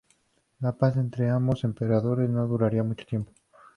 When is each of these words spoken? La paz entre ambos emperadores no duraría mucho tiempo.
La 0.61 0.71
paz 0.75 0.97
entre 0.97 1.29
ambos 1.29 1.63
emperadores 1.63 2.27
no 2.27 2.47
duraría 2.47 2.81
mucho 2.81 3.05
tiempo. 3.05 3.31